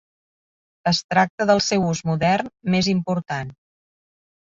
[0.91, 3.57] Es tracta del seu ús modern més important.